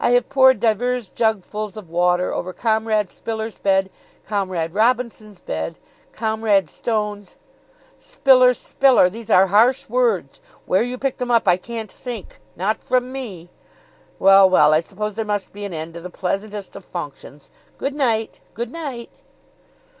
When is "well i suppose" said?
14.50-15.14